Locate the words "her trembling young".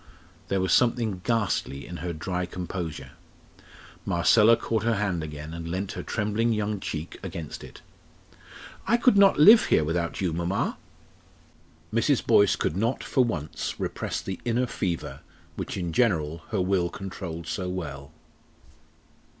5.91-6.79